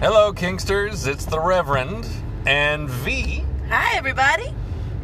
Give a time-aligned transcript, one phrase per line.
[0.00, 1.06] Hello, Kinksters.
[1.06, 2.06] It's the Reverend
[2.46, 3.44] and V.
[3.68, 4.52] Hi, everybody.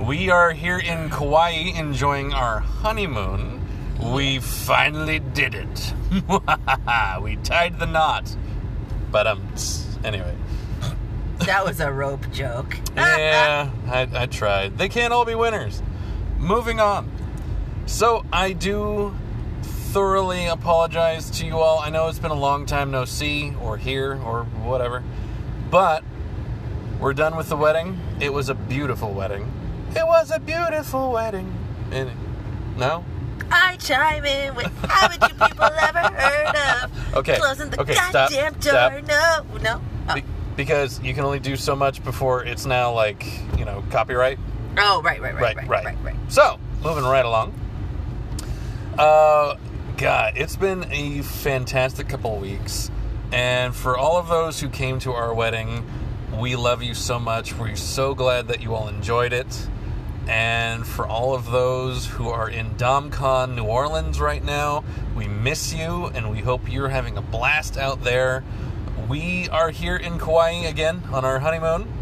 [0.00, 3.62] We are here in Kauai enjoying our honeymoon.
[4.12, 5.94] We finally did it.
[7.22, 8.36] we tied the knot.
[9.12, 9.46] But um,
[10.02, 10.34] anyway,
[11.46, 12.76] That was a rope joke.
[12.96, 14.76] yeah, I, I tried.
[14.76, 15.82] They can't all be winners.
[16.36, 17.08] Moving on.
[17.86, 19.14] So I do
[19.90, 21.80] thoroughly apologize to you all.
[21.80, 25.02] I know it's been a long time no see or hear or whatever,
[25.68, 26.04] but
[27.00, 27.98] we're done with the wedding.
[28.20, 29.52] It was a beautiful wedding.
[29.96, 31.52] It was a beautiful wedding.
[31.90, 32.08] And
[32.76, 33.04] no,
[33.50, 38.30] I chime in with haven't you people ever heard of Okay, closing the okay, stop,
[38.30, 38.60] goddamn door?
[38.62, 38.92] stop.
[39.08, 39.82] No, no.
[40.08, 40.14] Oh.
[40.14, 43.26] Be- because you can only do so much before it's now like
[43.58, 44.38] you know copyright.
[44.78, 45.84] oh, right, right, right, right, right, right.
[45.84, 46.16] right, right.
[46.28, 47.54] So, moving right along.
[48.96, 49.56] Uh,
[50.00, 52.90] God, it's been a fantastic couple of weeks.
[53.32, 55.84] And for all of those who came to our wedding,
[56.38, 57.54] we love you so much.
[57.54, 59.68] We're so glad that you all enjoyed it.
[60.26, 65.74] And for all of those who are in DomCon New Orleans right now, we miss
[65.74, 68.42] you and we hope you're having a blast out there.
[69.06, 71.92] We are here in Kauai again on our honeymoon.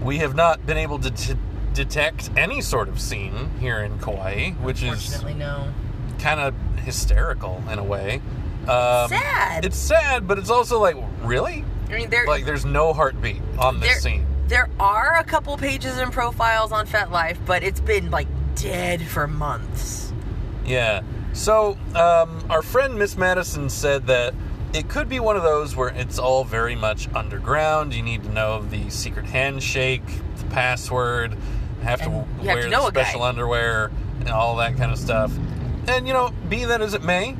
[0.00, 1.34] We have not been able to t-
[1.72, 5.72] detect any sort of scene here in Kauai, which is no.
[6.18, 8.20] Kind of hysterical in a way.
[8.62, 9.64] Um, Sad.
[9.64, 11.64] It's sad, but it's also like, really?
[11.90, 14.26] I mean, there, Like, there's no heartbeat on this there, scene.
[14.48, 18.26] there are a couple pages and profiles on FetLife, but it's been like
[18.56, 20.12] dead for months.
[20.64, 21.02] Yeah.
[21.34, 24.34] So, um, our friend Miss Madison said that
[24.72, 27.92] it could be one of those where it's all very much underground.
[27.92, 30.02] You need to know the secret handshake,
[30.38, 31.36] the password,
[31.82, 33.02] have to And have wear to know the guy.
[33.02, 35.30] special underwear, and all that kind of stuff.
[35.86, 37.36] And, you know, be that as it may,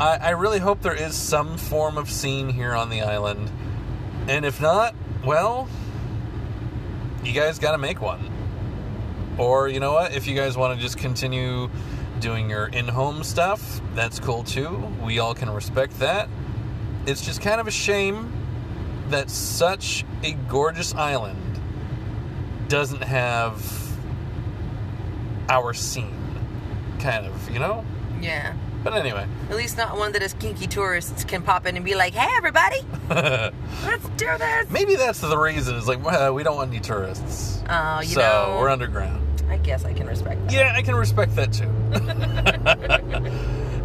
[0.00, 3.50] I, I really hope there is some form of scene here on the island.
[4.26, 4.94] And if not,
[5.24, 5.68] well,
[7.22, 8.30] you guys got to make one.
[9.38, 11.70] Or, you know what, if you guys want to just continue
[12.20, 14.70] doing your in home stuff, that's cool too.
[15.02, 16.28] We all can respect that.
[17.06, 18.32] It's just kind of a shame
[19.08, 21.60] that such a gorgeous island
[22.68, 23.92] doesn't have
[25.48, 26.21] our scene.
[27.02, 27.84] Kind of, you know?
[28.20, 28.54] Yeah.
[28.84, 29.26] But anyway.
[29.50, 32.30] At least not one that us kinky tourists can pop in and be like, "Hey,
[32.36, 32.78] everybody,
[33.84, 35.74] let's do this." Maybe that's the reason.
[35.76, 37.62] Is like, well, we don't want any tourists.
[37.68, 39.42] Oh, you so know, we're underground.
[39.48, 40.52] I guess I can respect that.
[40.52, 41.68] Yeah, I can respect that too.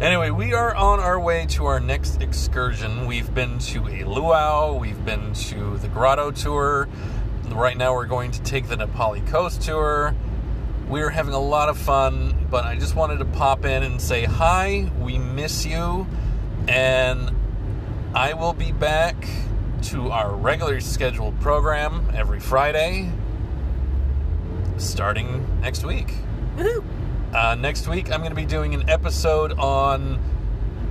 [0.00, 3.06] anyway, we are on our way to our next excursion.
[3.06, 6.88] We've been to a luau, we've been to the grotto tour.
[7.50, 10.14] Right now, we're going to take the Na Pali coast tour.
[10.88, 14.24] We're having a lot of fun, but I just wanted to pop in and say
[14.24, 14.90] hi.
[14.98, 16.06] We miss you,
[16.66, 17.30] and
[18.14, 19.28] I will be back
[19.82, 23.12] to our regular scheduled program every Friday
[24.78, 26.14] starting next week.
[27.34, 30.18] Uh, next week, I'm going to be doing an episode on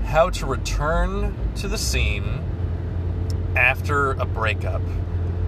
[0.05, 2.43] how to return to the scene
[3.55, 4.81] after a breakup.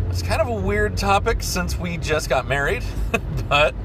[0.10, 2.84] It's kind of a weird topic since we just got married,
[3.48, 3.76] but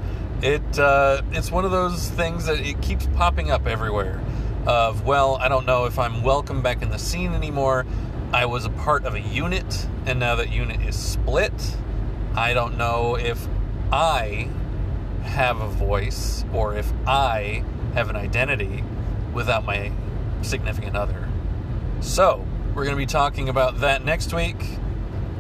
[0.45, 4.21] it uh, it's one of those things that it keeps popping up everywhere.
[4.67, 7.87] Of well, I don't know if I'm welcome back in the scene anymore.
[8.33, 11.77] I was a part of a unit, and now that unit is split,
[12.35, 13.47] I don't know if
[13.91, 14.49] I
[15.23, 18.85] have a voice or if I have an identity
[19.33, 19.93] without my
[20.43, 21.29] significant other.
[22.01, 22.45] So,
[22.75, 24.63] we're going to be talking about that next week.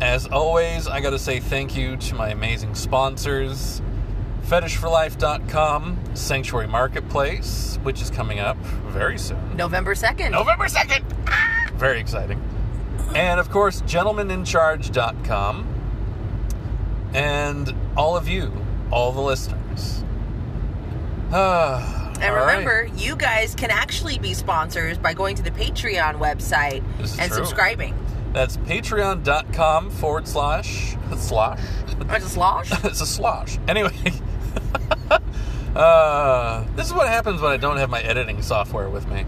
[0.00, 3.82] As always, I got to say thank you to my amazing sponsors
[4.44, 9.56] FetishForLife.com, Sanctuary Marketplace, which is coming up very soon.
[9.56, 10.32] November second.
[10.32, 11.02] November 2nd!
[11.72, 12.42] Very exciting.
[13.14, 15.66] And of course, GentlemanInCharge.com.
[17.14, 18.52] And all of you,
[18.90, 20.04] all the listeners.
[21.32, 26.82] Ah, And remember, you guys can actually be sponsors by going to the Patreon website
[27.18, 27.44] and true.
[27.44, 27.94] subscribing.
[28.32, 31.60] That's patreon.com forward slash slash.
[32.08, 32.70] Or just slosh.
[32.84, 33.58] it's a slosh.
[33.68, 33.92] Anyway.
[35.76, 39.24] Uh, this is what happens when I don't have my editing software with me.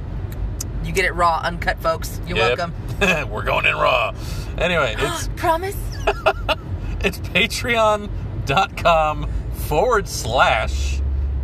[0.84, 2.20] You get it raw, uncut, folks.
[2.26, 2.58] You're Yep.
[2.58, 2.74] welcome.
[3.30, 4.14] We're going in raw.
[4.58, 5.76] Anyway, it's Promise.
[7.00, 11.00] it's patreon.com forward slash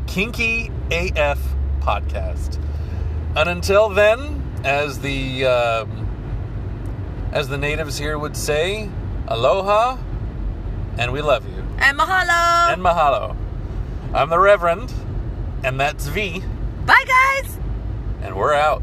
[0.06, 1.38] kinky AF
[1.80, 2.58] podcast.
[3.34, 6.08] And until then, as the um,
[7.32, 8.88] as the natives here would say,
[9.26, 9.96] aloha,
[10.98, 11.64] and we love you.
[11.78, 12.72] And mahalo.
[12.72, 13.36] And mahalo.
[14.14, 14.92] I'm the Reverend,
[15.64, 16.42] and that's V,
[16.84, 17.58] Bye, guys.
[18.22, 18.82] and we're out.